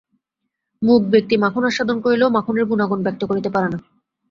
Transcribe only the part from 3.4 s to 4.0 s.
পারে না।